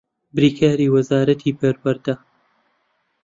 بریکاری 0.35 0.87
وەزارەتی 0.93 1.57
پەروەردە 1.59 2.13